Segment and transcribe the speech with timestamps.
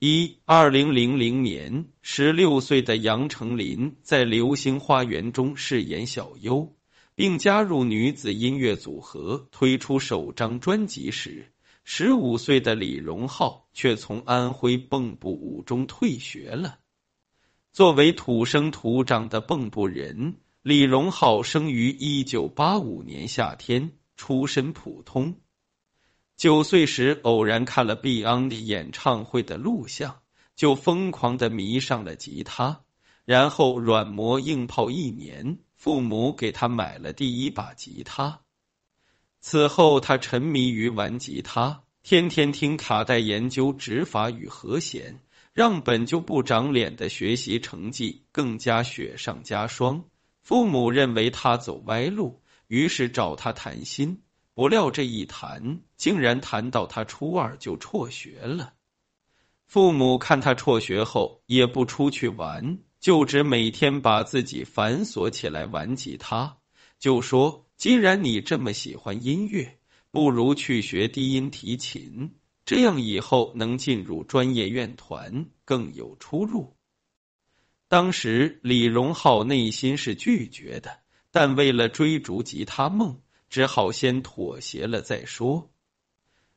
[0.00, 6.74] 一二零零零年，十六岁的杨丞琳在《流星花园》中饰演小优，
[7.14, 11.52] 并加入女子音乐组合，推出首张专辑时，
[11.84, 16.80] 十五岁的李荣浩却从安徽蚌埠五中退学了。
[17.72, 25.36] 作为土生土长的蚌埠人，李荣浩生于一九八五年夏天，出身普通。
[26.36, 30.20] 九岁时，偶然看了 Beyond 演唱会的录像，
[30.56, 32.80] 就疯狂的迷上了吉他，
[33.24, 38.40] 然后软磨硬泡一年，父母给他买了第一把吉他。
[39.40, 45.20] 此后，他沉迷于玩吉他，天天听卡带研究指法与和弦，
[45.52, 50.04] 让本就不长脸的学习成绩更加雪上加霜。
[50.42, 54.20] 父母认为他走歪路，于是找他谈心。
[54.54, 58.74] 不料这一谈，竟然谈到他初二就辍学了。
[59.66, 66.58] 父母看他辍学后也不出去玩，就只每天把自己反锁起来玩吉他，
[67.00, 69.78] 就说：“既然你这么喜欢音乐，
[70.12, 76.76] 不如去学低音提琴，这样以后能进入专业院团，更有出路。”
[77.88, 81.00] 当时李荣浩内心是拒绝的，
[81.32, 83.20] 但为了追逐吉他梦。
[83.54, 85.70] 只好先妥协了再说。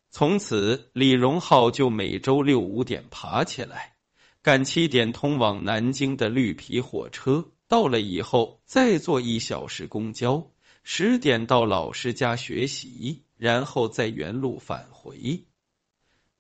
[0.09, 3.97] 从此，李荣浩就每周六五点爬起来，
[4.41, 7.51] 赶七点通往南京的绿皮火车。
[7.67, 10.49] 到了以后，再坐一小时公交，
[10.81, 15.43] 十点到老师家学习，然后再原路返回。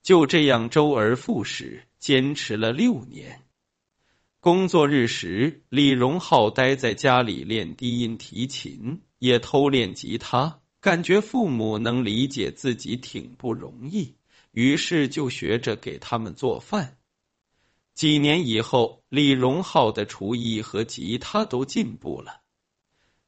[0.01, 3.43] 就这样周而复始，坚持了六年。
[4.39, 9.01] 工作日时，李荣浩待在家里练低音提琴。
[9.19, 14.15] 也偷练吉他，感觉父母能理解自己挺不容易，
[14.51, 16.97] 于是就学着给他们做饭。
[17.93, 22.41] 几年以后，李荣浩的厨艺和吉他都进步了。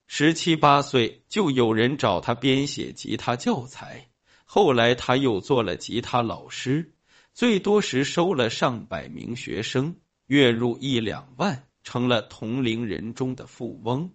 [0.06, 4.09] 十七八岁就有人找他编写吉他教材，
[4.44, 6.94] 后来他又做了吉他老师，
[7.34, 9.96] 最多时收了上百名学生，
[10.28, 14.12] 月入一两万，成了同龄人中的富翁。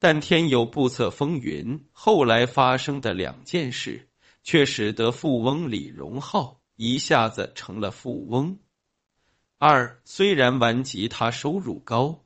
[0.00, 4.08] 但天有不测风云，后来发生的两件事，
[4.44, 8.60] 却使得富翁李荣浩一下子成了富翁。
[9.58, 12.24] 二虽然玩吉他收入高，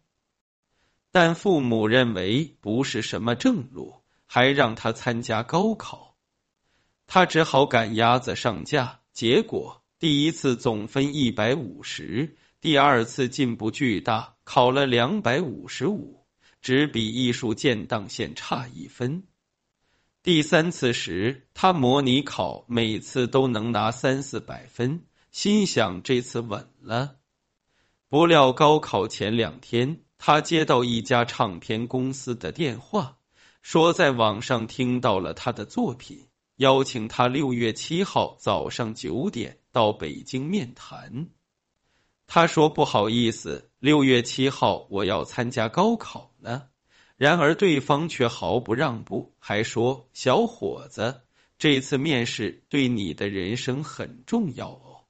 [1.10, 6.16] 但父母认为不是什么正路，还让他参加高考，
[7.06, 9.00] 他只好赶鸭子上架。
[9.14, 16.21] 结果第一次总分一百五十，第二次进步巨大，考了两百五十五。
[16.62, 19.24] 只比艺术建档线差一分。
[20.22, 27.16] 第三次时，他模拟考每次都能拿三四百分，心想这次稳了。
[28.08, 33.18] 不料高考前两天，他接到一家唱片公司的电话，
[33.62, 41.26] 说在网上听到了他的作品，邀请他六月七号早上九点到北京面谈。
[42.26, 46.68] 他说：“不好意思，六月七号我要参加高考了。”
[47.18, 51.20] 然而对方却毫不让步，还说：“小伙子，
[51.58, 55.04] 这次面试对你的人生很重要哦。”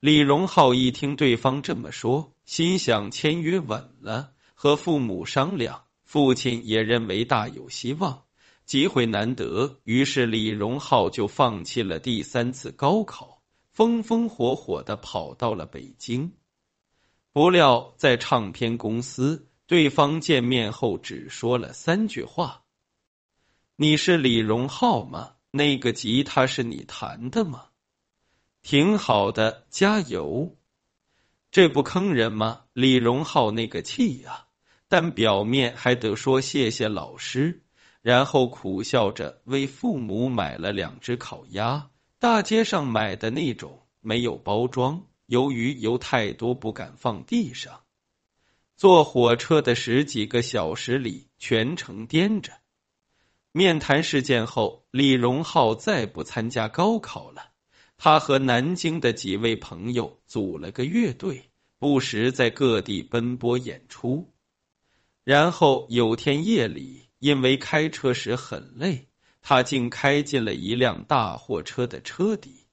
[0.00, 8.24] 李荣浩一听对方这么说，心想签约稳了，和父母商量，父亲也认为大有希望，
[8.66, 13.33] 机会难得，于是李荣浩就放弃了第三次高考。
[13.74, 16.30] 风风火火的跑到了北京，
[17.32, 22.62] 不料在唱片公司，对方见面后只说了三句话
[23.74, 25.32] ：“你是李荣浩吗？
[25.50, 27.70] 那个吉他是你弹的吗？
[28.62, 30.56] 挺好的，加油！”
[31.50, 32.66] 这不坑人吗？
[32.74, 34.46] 李荣浩那个气呀，
[34.86, 37.64] 但表面还得说谢谢老师，
[38.02, 41.90] 然后苦笑着为父母买了两只烤鸭。
[42.24, 47.82] 大街上买的那种没有包装，由于油太多不敢放地上。
[48.78, 52.54] 坐火车的十几个小时里，全程颠着。
[53.52, 57.50] 面谈事件后，李荣浩再不参加高考了。
[57.98, 64.32] 他和南京的几位朋友组了个乐队，不时在各地奔波演出。
[65.24, 69.08] 然后有天夜里，因为开车时很累。
[69.46, 72.66] 他竟开进了一辆大货车的车底，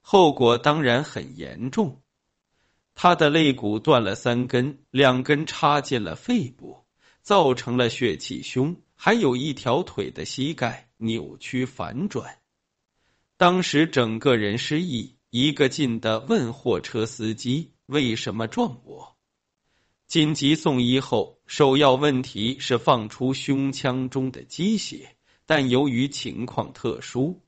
[0.00, 2.00] 后果当然很严重。
[2.94, 6.86] 他的肋骨断了三根，两根插进了肺部，
[7.20, 12.38] 造成了血气胸，还有一条腿的膝盖扭曲反转。
[13.36, 19.18] 当时整个人失忆，一个劲的问货车司机为什么撞我。
[20.06, 25.16] 紧急送医后，首要问题是放出胸腔中的积血，
[25.54, 27.42] 但由于情况特殊，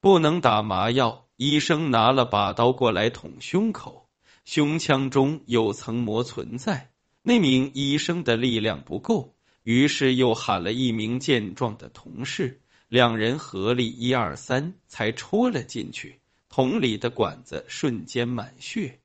[0.00, 1.26] 不能打麻药。
[1.36, 4.08] 医生拿了把刀过来捅胸口，
[4.46, 6.90] 胸腔中有层膜存在。
[7.20, 16.22] 那名医生的力量不够，于是又喊了一名健壮的同事，两人合力一二三，才戳了进去。
[16.48, 19.00] 桶里的管子瞬间满血，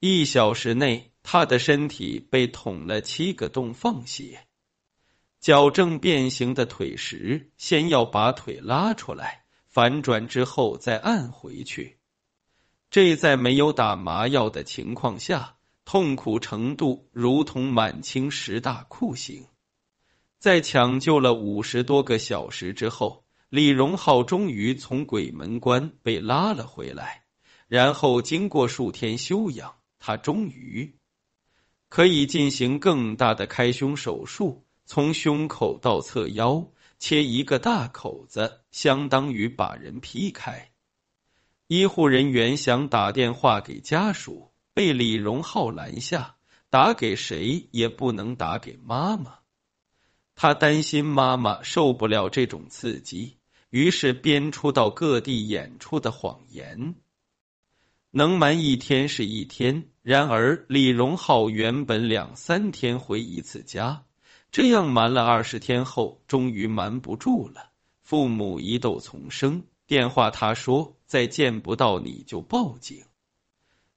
[0.00, 4.44] 一小时内，他的身体被捅了七个洞，放血。
[5.40, 9.44] 矫正变形的腿时，先要把腿拉出来。
[9.66, 11.98] 反转之后再按回去，
[12.90, 19.46] 这在没有打麻药的情况下，痛苦程度如同满清十大酷刑。
[20.40, 27.22] 在抢救了五十多个小时之后，李荣浩终于从鬼门关被拉了回来。
[27.68, 30.96] 然后经过数天休养，他终于
[31.88, 36.66] 可以进行更大的开胸手术，从胸口到侧腰。
[36.98, 40.72] 切一个大口子，相当于把人劈开。
[41.68, 46.34] 医护人员想打电话给家属，被李荣浩拦下。
[46.70, 49.38] 打给谁也不能打给妈妈，
[50.34, 53.36] 他担心妈妈受不了这种刺激，
[53.70, 56.96] 于是编出到各地演出的谎言。
[58.10, 64.02] 能瞒一天是一天，然而李荣浩原本两三天回一次家。
[64.52, 67.70] 这样瞒了二十天后，终于瞒不住了。
[68.02, 73.04] 父母疑窦丛生，电话他说再见不到你就报警。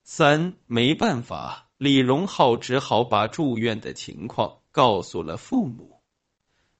[0.03, 6.01] 三没办法，李荣浩只好把住院的情况告诉了父母。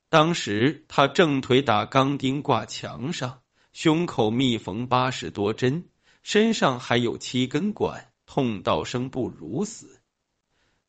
[0.10, 3.42] 当时他正腿打钢钉挂墙上，
[3.72, 5.86] 胸口密缝八十多针，
[6.22, 10.00] 身上还有七根管，痛到生不如死。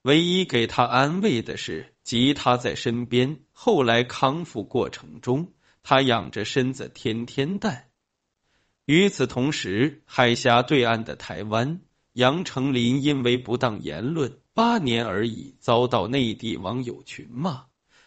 [0.02, 3.40] 唯一给他安慰的是，吉他在身边。
[3.50, 5.52] 后来康复过程中，
[5.82, 7.88] 他仰着身子天天带。
[8.84, 11.80] 与此同时，海峡对岸的台湾，
[12.12, 17.64] 杨丞琳因为不当言论，八年而已，遭到内地网友群骂。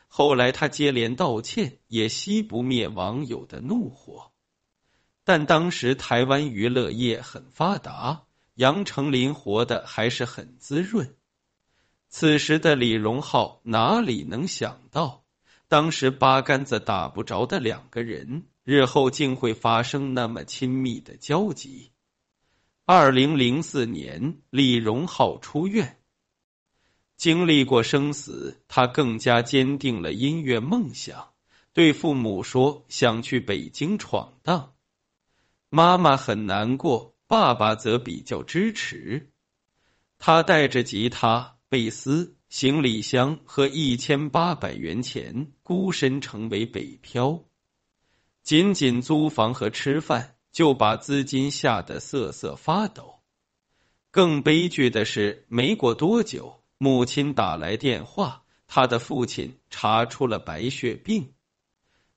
[0.08, 4.32] 后来他接连道歉，也熄不灭网友的怒火。
[5.26, 8.24] 但当时台湾娱乐业很发达，
[8.54, 11.17] 杨丞琳活得还是很滋润。
[12.20, 15.24] 此时的李荣浩哪里能想到，
[15.68, 21.92] 当时八竿子打不着的两个人，日后竟会发生那么亲密的交集。
[22.86, 26.00] 二零零四年，李荣浩出院，
[27.18, 31.34] 经历过生死，他更加坚定了音乐梦想，
[31.72, 34.74] 对父母说想去北京闯荡。
[35.70, 39.30] 妈妈很难过，爸爸则比较支持。
[40.18, 41.57] 他带着吉他。
[41.70, 47.44] 贝斯、行李箱和一千八百元钱，孤身成为北漂，
[48.42, 53.16] 仅仅租房和吃饭就把资金吓得瑟瑟发抖。
[54.12, 61.34] 更悲剧的是，没过多久，母亲打来电话，他的父亲查出了白血病。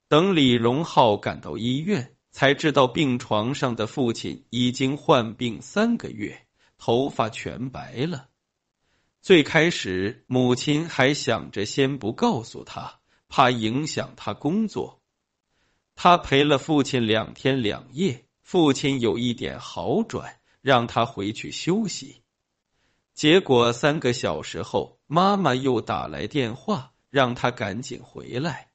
[0.07, 6.47] 等李荣浩赶到医院，才知道病床上的父亲已经患病三个月，
[6.79, 8.29] 头发全白了。
[9.23, 15.03] 最开始，母亲还想着先不告诉他，怕影响他工作。
[15.95, 22.23] 他陪了父亲两天两夜，父亲有一点好转，让他回去休息。
[23.13, 28.71] 结果三个小时后，妈妈又打来电话，让他赶紧回来。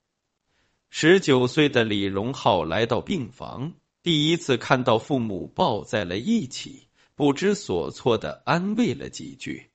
[0.91, 3.73] 十九岁的李荣浩来到病房，
[4.03, 9.71] 第一次看到父母抱在了一起，不知所措的安慰了几句。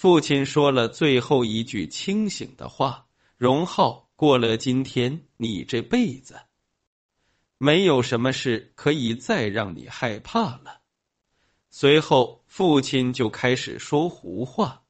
[0.00, 6.40] 父亲说了最后一句清醒的话：“荣浩，过了今天，你这辈子
[7.58, 10.80] 没有什么事可以再让你害怕了。”
[11.68, 14.84] 随后，父亲就开始说胡话。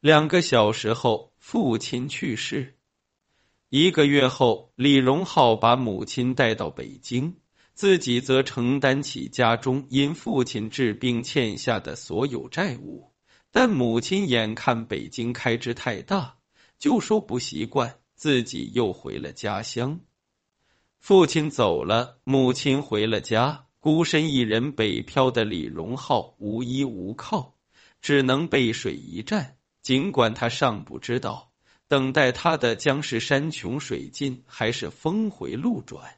[0.00, 2.78] 两个小时后，父亲去世。
[3.68, 7.36] 一个月后，李荣浩把母亲带到北京，
[7.74, 13.10] 自己则承担起家中因父亲治病欠下的所有债务。
[13.56, 16.38] 但母亲眼看北京开支太大，
[16.76, 20.00] 就说不习惯，自己又回了家乡。
[20.98, 27.54] 父亲走了，母亲回了家，孤身一人北漂的李荣浩无依无靠，
[28.00, 29.56] 只能背水一战。
[29.82, 31.52] 尽管他尚不知道，
[31.86, 36.16] 等待他的将是山穷水尽，还是峰回路转。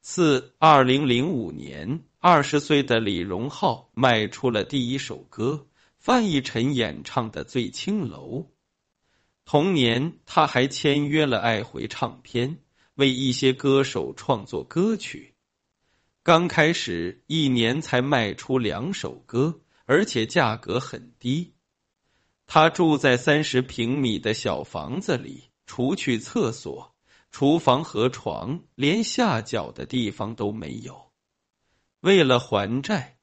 [0.00, 5.68] 四二零零五年二十岁的李荣浩迈出了第一首歌，
[6.02, 8.40] 范逸臣演唱的《醉青楼》。
[9.44, 12.58] 同年，他还签约了爱回唱片，
[12.94, 15.36] 为一些歌手创作歌曲。
[16.24, 21.54] 刚开始一年才卖出两首歌，而且价格很低。
[22.48, 26.96] 他住在三十平米的小房子里，除去厕所、
[27.30, 31.12] 厨房和床，连下脚的地方都没有。
[32.00, 33.18] 为了还债，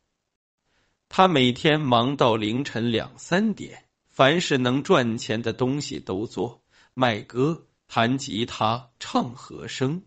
[1.10, 3.84] 他每天忙到凌晨两三点。
[4.08, 6.62] 凡是能赚钱的东西都做，
[6.94, 10.04] 卖歌、弹吉他、唱和声。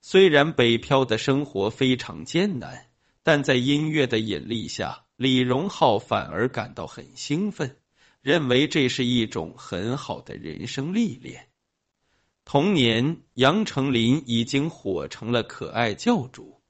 [0.00, 2.86] 虽然北漂的生活非常艰难，
[3.22, 7.76] 但在音乐的引力下，李荣浩反而感到很兴奋，
[8.22, 11.48] 认为这是一种很好的人生历练。
[12.46, 16.62] 同年，杨丞琳已经火成了可爱教主。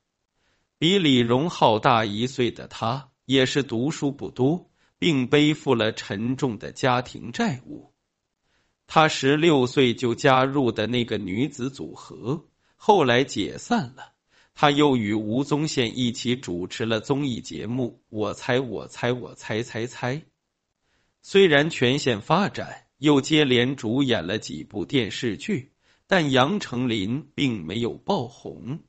[0.79, 4.67] 比李荣浩大一岁的他，也是读书不多。
[5.01, 7.95] 并背负了沉重的家庭债务。
[8.87, 12.45] 他十六岁就加入的那个女子组合，
[12.77, 14.13] 后来解散了。
[14.55, 20.17] 他又与吴宗宪一起主持了综艺节目《我猜我猜我猜猜猜》。
[21.23, 25.73] 虽然全线发展，又接连主演了几部电视剧，
[26.07, 28.81] 但杨丞琳并没有爆红。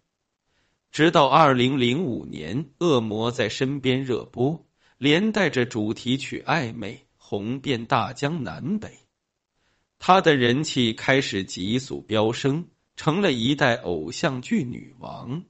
[0.92, 4.66] 直到二零零五年，《恶魔在身边》热播。
[4.98, 9.00] 连带着主题曲《暧昧》红遍大江南北，
[9.98, 15.44] 她的人气开始急速飙升，成了一代偶像剧女王。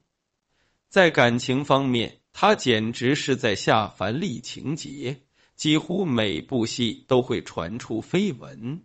[0.88, 5.20] 在感情方面，她简直是在下凡历情劫，
[5.54, 8.84] 几乎每部戏都会传出绯闻。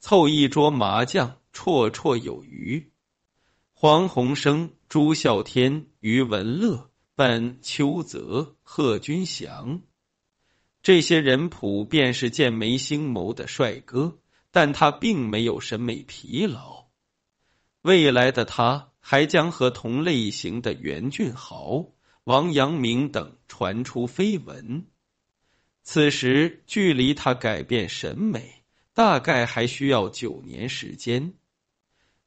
[0.00, 2.90] 凑一桌麻将，绰绰有余。
[3.86, 6.90] 黄鸿升、朱孝天、余文乐。
[7.14, 9.82] 本邱泽、贺军翔，
[10.82, 14.16] 这些人普遍是剑眉星眸的帅哥，
[14.50, 16.86] 但他并没有审美疲劳。
[17.82, 21.84] 未来的他还将和同类型的袁俊豪、
[22.24, 24.86] 王阳明等传出绯闻。
[25.82, 28.62] 此时距离他改变审美，
[28.94, 31.34] 大概还需要九年时间。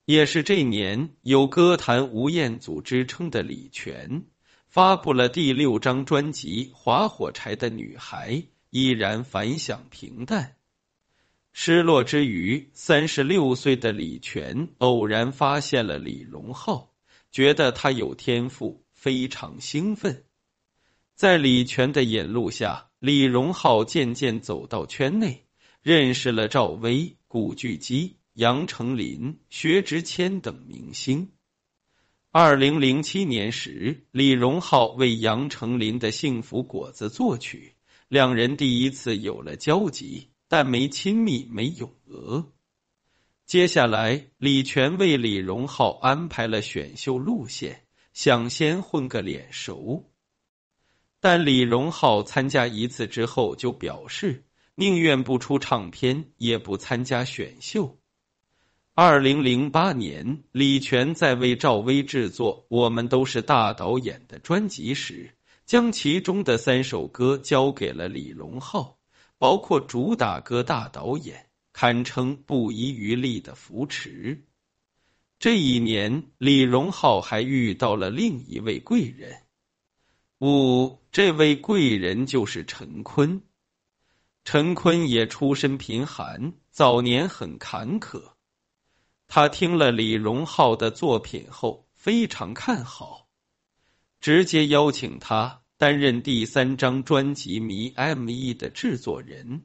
[0.07, 4.23] 也是这年，有歌坛吴彦祖之称的李泉。
[4.69, 8.31] 发布了第六张专辑《划火柴的女孩》，
[8.69, 10.55] 依然反响平淡。
[11.51, 16.93] 失落之余，三十六岁的李泉偶然发现了李荣浩，
[17.29, 20.23] 觉得他有天赋，非常兴奋。
[21.15, 25.43] 在李泉的引路下，李荣浩渐渐走到圈内，
[25.81, 31.31] 认识了赵薇、古巨基、杨丞琳、薛之谦等明星。
[32.29, 37.73] 二零零七年时，李荣浩为杨丞琳的《幸福果子》作曲，
[38.07, 42.53] 两人第一次有了交集，但没亲密，没有讹。
[43.47, 50.11] 接下来，李泉为李荣浩安排了选秀路线，想先混个脸熟。
[51.19, 57.97] 但李荣浩参加一次之后，就表示宁愿不出唱片，也不参加选秀。
[58.99, 65.35] 二零零八年，李泉在为赵薇制作《我们都是大导演》的专辑时，
[65.67, 68.97] 将其中的三首歌交给了李荣浩，
[69.37, 71.37] 包括主打歌《大导演》，
[71.73, 74.43] 堪称不遗余力的扶持。
[75.37, 79.43] 这一年，李荣浩还遇到了另一位贵人，
[80.39, 83.43] 五，这位贵人就是陈坤。
[84.43, 88.31] 陈坤也出身贫寒，早年很坎坷。
[89.27, 93.27] 他听了李荣浩的作品后非常看好，
[94.19, 99.63] 直接邀请他担任第三张专辑《迷 M E》的制作人。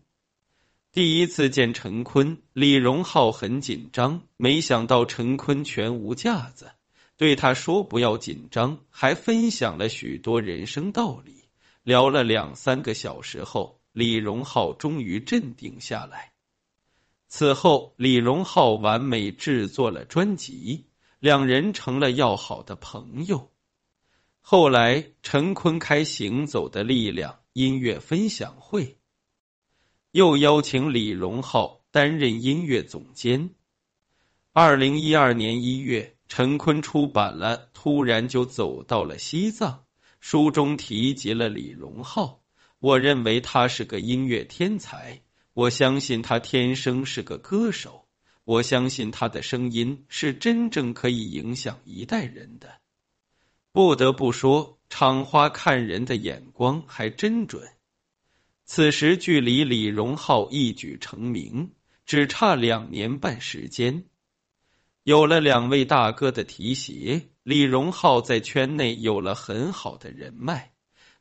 [0.90, 6.72] 第一次见陈坤，李荣浩很紧张，没想到陈坤全无架子，
[7.16, 11.44] 对他说：“不要紧张。”还分享了许多人生道理。
[11.82, 16.31] 聊了两三个小时后，李荣浩终于镇定下来。
[17.34, 20.84] 此后，李荣浩完美制作了专辑，
[21.18, 23.50] 两人成了要好的朋友。
[24.42, 28.98] 后来，陈坤开《行走的力量》音乐分享会，
[30.10, 33.54] 又邀请李荣浩担任音乐总监。
[34.52, 39.72] 二零一二年一月，陈坤出版了《突然就走到了西藏》，
[40.20, 42.42] 书中提及了李荣浩，
[42.78, 45.22] 我认为他是个音乐天才。
[45.54, 48.06] 我相信他天生是个歌手，
[48.44, 52.80] 我相信他的声音是真正可以影响一代人的。
[53.70, 57.68] 不得不说，厂花看人的眼光还真准。
[58.64, 61.72] 此时距离李荣浩一举成名
[62.06, 64.04] 只差两年半时间，
[65.02, 70.72] 有了两位大哥的提携，李荣浩在圈内有了很好的人脉。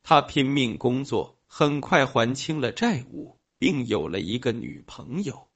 [0.03, 5.47] 他拼命工作，很快还清了债务，并有了一个女朋友。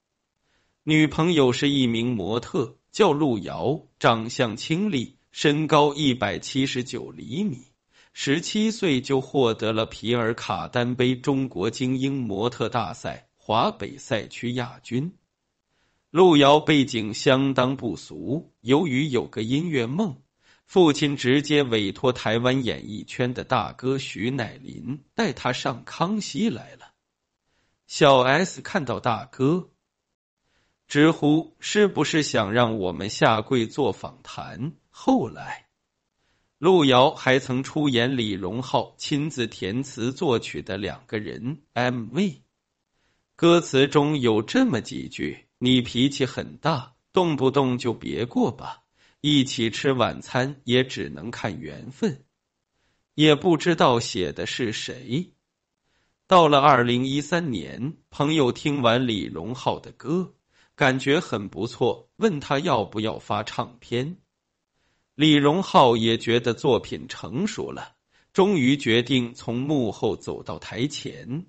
[0.84, 7.64] 女朋友是一名模特，叫陆瑶，长相清丽，身高一百七十九厘米。
[8.14, 15.16] 十七岁就获得了皮尔卡丹杯中国精英模特大赛华北赛区亚军。
[16.12, 20.22] 路遥背景相当不俗，由于有个音乐梦，
[20.68, 26.92] 父亲直接委托台湾演艺圈的大哥徐乃麟带他上康熙来了。
[27.88, 29.70] 小 S 看到大哥，
[30.88, 34.74] 直呼是不是想让我们下跪做访谈？
[34.90, 35.68] 后来。
[36.58, 42.42] 路遥还曾出演李荣浩亲自填词作曲的两个人 MV，
[43.36, 48.84] 歌词中有这么几句：“你脾气很大，动不动就别过吧，
[49.22, 52.24] 一起吃晚餐也只能看缘分。”
[53.14, 55.35] 也不知道写的是谁。
[56.28, 60.34] 到了二零一三年，朋友听完李荣浩的歌，
[60.76, 64.18] 感觉很不错，问他要不要发唱片。
[65.14, 67.94] 李荣浩也觉得作品成熟了，
[68.34, 71.46] 终于决定从幕后走到台前。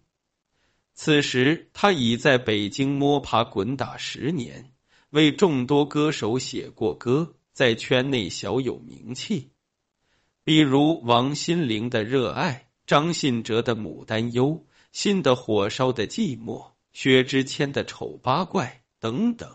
[0.92, 4.74] 此时，他已在北京摸爬滚打十年，
[5.08, 9.52] 为众多歌手写过歌，在圈内小有名气。
[10.44, 14.48] 比如王心凌的《热爱》，张信哲的《牡丹忧》，
[14.92, 16.62] 新的《火烧的寂寞》，
[16.92, 19.50] 薛之谦的《丑八怪》等等。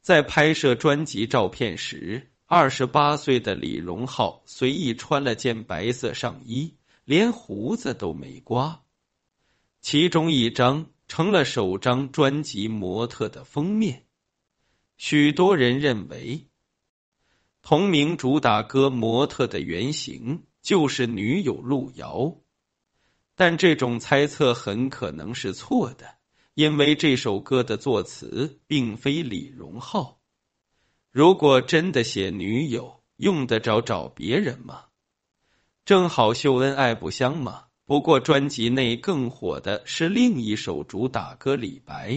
[0.00, 2.28] 在拍摄专辑照片时。
[2.54, 6.74] 二十八岁的李荣浩随意穿了件白色上衣，
[7.06, 8.82] 连胡子都没刮。
[9.80, 14.04] 其中一张成了首张专辑模特的封面。
[14.98, 16.46] 许多人认为，
[17.62, 22.36] 同名主打歌模特的原型就是女友路遥，
[23.34, 26.14] 但这种猜测很可能是错的，
[26.54, 30.20] 因为这首歌的作词并非李荣浩。
[31.10, 34.84] 如果真的写女友，用得着找别人吗？
[35.84, 37.64] 正好秀恩爱不香吗？
[37.84, 42.12] 不过专辑内更火的是另一首主打歌《李白》，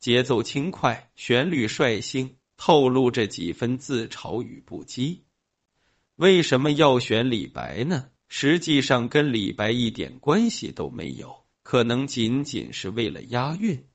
[0.00, 5.23] 节奏轻快，旋律率性，透露着几分自嘲与不羁。
[6.16, 8.10] 为什么要选李白呢？
[8.28, 13.86] 实际上跟李白一点关系都没有，可能仅仅是为了押韵。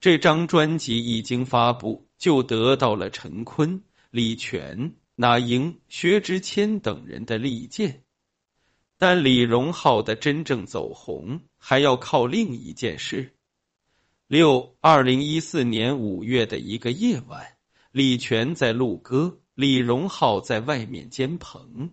[0.00, 8.02] 这张专辑一经发布，就得到了陈坤、李泉、那英、薛之谦等人的力荐。
[8.98, 13.34] 但李荣浩的真正走红，还要靠另一件事。
[14.26, 17.56] 六二零一四年五月的一个夜晚，
[17.90, 21.90] 李泉在录歌，李荣浩在外面监棚。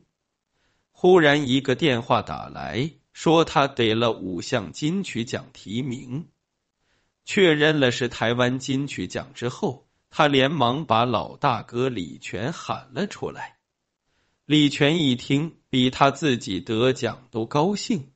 [0.92, 6.30] 忽然一个电话打来，说他得了五项金曲奖提名。
[7.26, 13.58] 确认了是台湾金曲奖之后，他连忙把老大哥李泉喊了出来。
[14.46, 18.14] 李泉一听，比他自己得奖都高兴，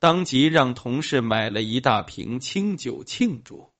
[0.00, 3.72] 当即让同事买了一大瓶清酒庆祝。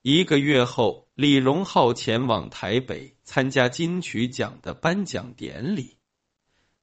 [0.00, 5.96] 一个月后，李荣浩前往台北参加金曲奖的颁奖典礼。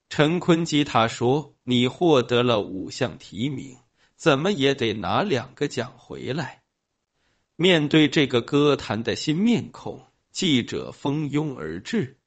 [0.10, 3.78] 陈坤基他说：“你获得了五项提名。”
[4.22, 6.62] 怎么也得拿两个奖回来。
[7.56, 12.20] 面对这个歌坛的新面孔，记者蜂拥而至。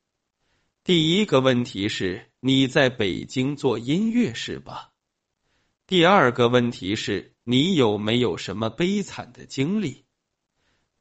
[0.83, 4.91] 第一个问题是：你在北京做音乐是吧？
[5.87, 10.05] 第二个问题是：你有没有什么悲惨的经历？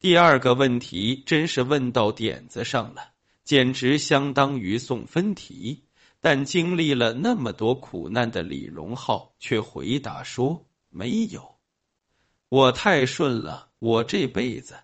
[0.04, 3.12] 第二个问题真是问到点子上了，
[3.42, 5.86] 简直相当于送分题。
[6.20, 10.66] 但经历了那么多苦难的李荣浩却回答说。
[10.90, 11.56] 没有，
[12.50, 13.70] 我太顺了。
[13.78, 14.76] 我这辈子，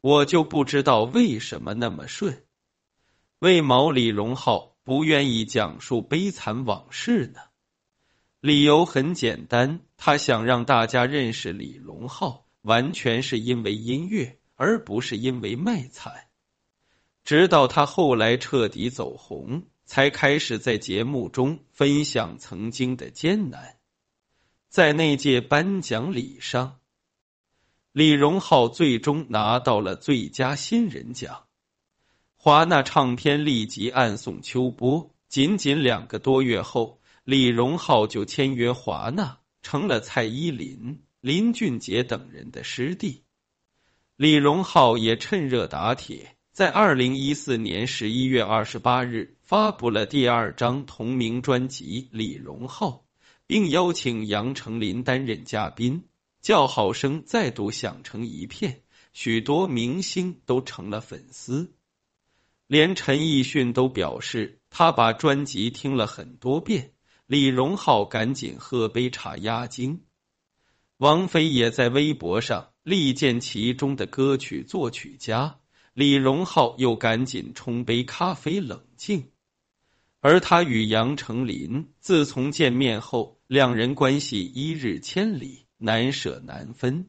[0.00, 2.46] 我就不知道为什么那么顺。
[3.38, 7.40] 为毛李荣浩不愿意讲述悲惨往事呢？
[8.40, 16.28] 理由很简单，他想让大家认识李荣浩，完全是因为音乐，而不是因为卖惨。
[17.24, 23.76] 直到他后来彻底走红，才开始在节目中分享曾经的艰难。
[24.68, 26.80] 在那届颁奖礼上，
[27.92, 31.44] 李荣浩最终拿到了最佳新人奖。
[32.36, 43.22] 华纳唱片立即暗送秋波，仅仅两个多月后，李荣浩就签约华纳，成了蔡依林、林俊杰等人的师弟。
[44.16, 52.90] 李荣浩也趁热打铁，在二零一四年十一月二十八日发布了第二张同名专辑《李荣浩》，
[53.46, 56.08] 并邀请杨丞琳担任嘉宾，
[56.40, 58.82] 叫好声再度响成一片，
[59.12, 61.72] 许多明星都成了粉丝。
[62.66, 66.94] 连陈奕迅都表示，他把专辑听了很多遍。
[67.26, 70.00] 李荣浩赶紧喝杯茶压惊。
[71.02, 75.58] 王菲也在微博上力荐其中的歌曲作曲家，
[75.94, 79.32] 李荣浩又赶紧冲杯咖啡冷静。
[80.20, 87.08] 而他与杨丞琳自从见面后，两人关系一日千里，难舍难分。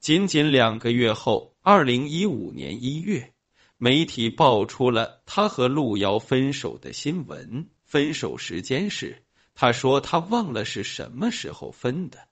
[0.00, 3.34] 仅仅两个月后，二零一五年一月。
[3.76, 9.22] 媒体爆出了他和路遥分手的新闻，分手时间是，
[9.54, 12.26] 他说他忘了是什么时候分的。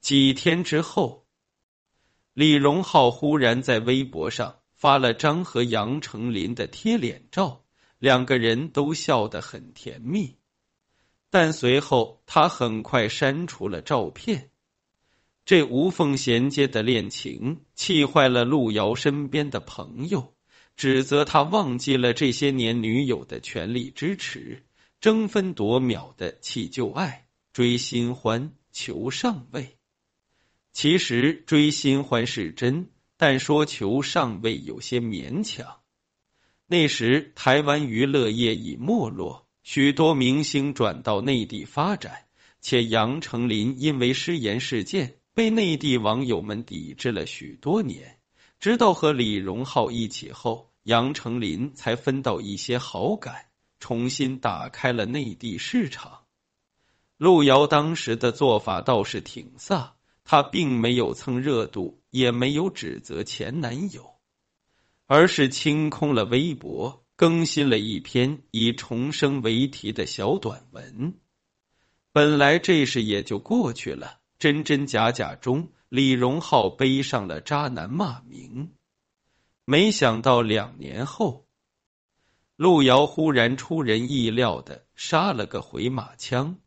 [0.00, 1.26] 几天之后，
[2.32, 7.64] 李荣浩忽然在微博上发了张和杨丞琳的贴脸照，
[7.98, 10.36] 两个人都笑得很甜蜜。
[11.30, 14.50] 但随后他很快删除了照片，
[15.44, 20.34] 这无缝衔接的恋情气坏了路遥身边的朋友。
[20.76, 24.66] 指责他忘记了这些年女友的全力支持，
[25.00, 29.75] 争分夺秒的弃旧爱，追新欢，求上位。
[30.76, 35.78] 其实追新欢是真，但说求上位有些勉强。
[36.66, 42.26] 那时台湾娱乐业已没落，许多明星转到内地发展，
[42.60, 48.18] 且杨丞琳因为失言事件被内地网友们抵制了许多年。
[48.60, 53.46] 直到和李荣浩一起后，杨丞琳才分到一些好感，
[53.80, 56.24] 重新打开了内地市场。
[57.16, 59.92] 路遥当时的做法倒是挺飒，
[60.26, 64.16] 他并没有蹭热度，也没有指责前男友，
[65.06, 71.14] 而是清空了微博，更新了一篇以重生为题的小短文。
[72.12, 75.68] 本来这事也就过去了，真真假假中。
[75.88, 78.72] 李荣浩背上了渣男骂名，
[79.64, 81.46] 没想到两年后，
[82.56, 86.58] 路遥忽然出人意料的杀了个回马枪。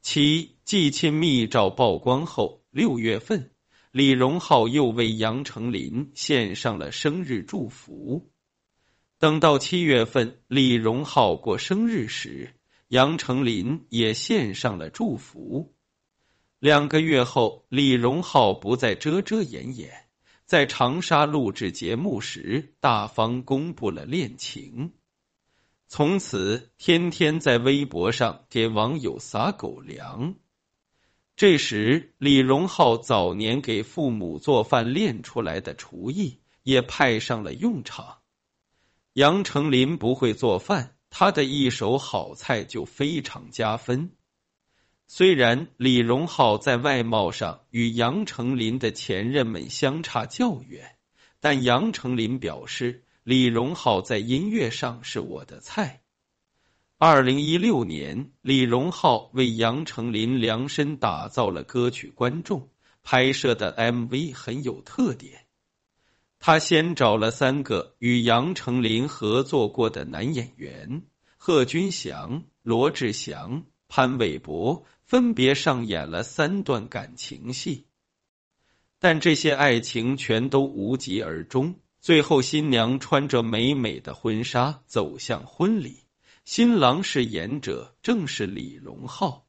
[0.00, 3.50] 其继亲密照曝光后，六月份，
[3.90, 8.30] 李荣浩又为杨丞琳献上了生日祝福。
[9.18, 12.54] 等到七月份，李荣浩过生日时，
[12.86, 15.74] 杨丞琳也献上了祝福。
[16.60, 19.90] 两个月后，李荣浩不再遮遮掩掩，
[20.44, 24.92] 在长沙录制节目时大方公布了恋情，
[25.88, 30.36] 从此天天在微博上给网友撒狗粮。
[31.40, 38.18] 这时，李荣浩早年给父母做饭练出来的厨艺也派上了用场。
[39.14, 44.10] 杨丞琳不会做饭，他的一手好菜就非常加分。
[45.06, 50.96] 虽然李荣浩在外貌上与杨丞琳的前任们相差较远，
[51.40, 56.02] 但杨丞琳表示李荣浩在音乐上是我的菜。
[57.02, 62.60] 二零一六年，李荣浩为杨丞琳量身打造了歌曲《观众》，
[63.02, 65.46] 拍摄的 MV 很有特点。
[66.40, 71.00] 他先找了三个与杨丞琳合作过的男演员：
[71.38, 74.84] 贺军翔、罗志祥、潘玮柏。
[75.02, 77.86] 分别上演了三段感情戏，
[78.98, 81.76] 但这些爱情全都无疾而终。
[81.98, 85.99] 最后，新娘穿着美美的婚纱走向婚礼，
[86.52, 89.46] 新郎饰演者正是李荣浩。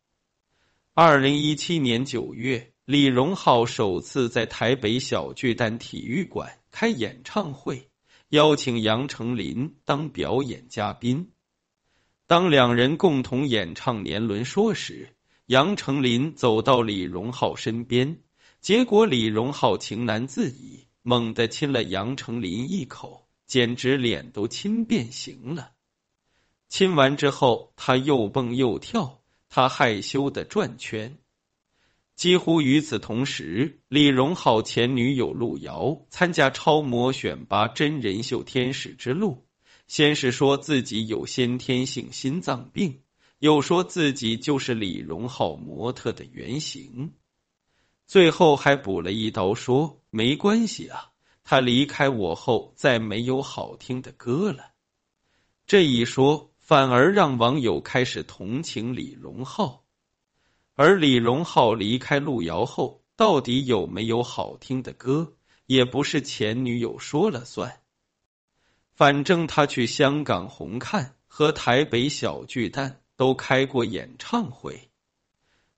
[0.94, 7.90] 二零一七年九月，李荣浩首次在台北小巨蛋体育馆开演唱会，
[8.30, 11.32] 邀请杨丞琳当表演嘉宾。
[12.28, 15.16] 当两人共同演唱《年轮说》时，
[15.48, 18.20] 杨丞琳走到李荣浩身边，
[18.60, 25.72] 结果李荣浩情难自已，猛地亲了杨丞琳一口，简直脸都亲变形了。
[26.72, 31.18] 亲完之后，他又蹦又跳，他害羞的转圈。
[32.16, 39.32] 几乎与此同时，李荣浩前女友路遥参加超模选拔真人秀《天使之路》，
[39.88, 43.02] 先是说自己有先天性心脏病。
[43.40, 47.12] 又说自己就是李荣浩模特的原型，
[48.08, 51.10] 最后还补了一刀说没关系啊，
[51.44, 54.72] 他离开我后再没有好听的歌了。
[55.66, 59.84] 这一说反而让网友开始同情李荣浩。
[60.76, 65.34] 而李荣浩离开路遥后，到底有没有好听的歌，
[65.66, 67.82] 也不是前女友说了算。
[68.94, 74.90] 反正他去香港红磡和台北小巨蛋都开过演唱会，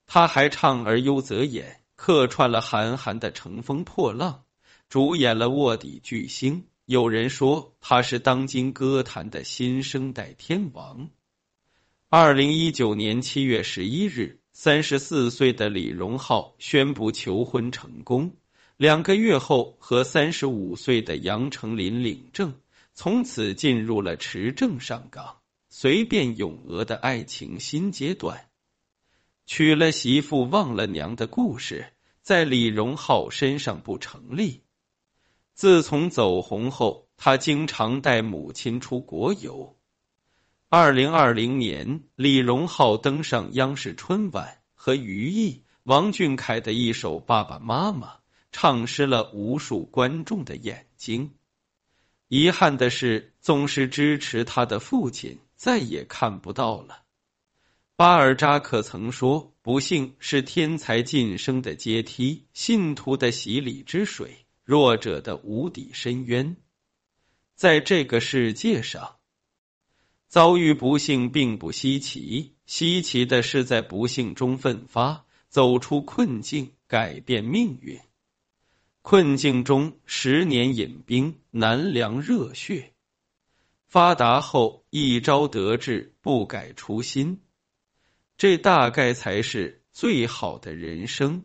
[0.06, 4.44] 他还唱而优则演，客串了韩寒的《乘风破浪》，
[4.90, 6.62] 主演了《卧底巨星》。
[6.86, 11.10] 有人说他是当今歌坛的新生代天王。
[12.10, 18.36] 二零一九年七月十一日，三十四岁的李荣浩宣布求婚成功，
[18.76, 22.54] 两个月后和三十五岁的杨丞琳领证，
[22.94, 25.38] 从此进入了持证上岗、
[25.70, 28.50] 随便咏鹅的爱情新阶段。
[29.46, 34.63] 娶了媳妇忘了娘的故事，在李荣浩身上不成立。
[35.54, 39.78] 自从走红后，他经常带母亲出国游。
[40.68, 48.08] 二零二零年，李荣浩登上央视春晚，和于毅、王俊凯的一首《爸爸妈妈》
[48.52, 51.36] 唱湿了无数观众的眼睛。
[52.28, 57.04] 遗憾的是，总是支持他的父亲再也看不到了。
[57.96, 66.56] 巴尔扎克曾说：“不幸是天才晋升的阶梯，信徒的洗礼之水。”弱者的无底深渊，
[67.54, 69.18] 在这个世界上，
[70.28, 78.00] 遭遇不幸并不稀奇，稀奇的是在不幸中奋发，走出困境，改变命运。
[79.02, 82.94] 困境中十年饮冰，难凉热血；
[83.86, 87.42] 发达后一朝得志，不改初心。
[88.38, 91.44] 这大概才是最好的人生。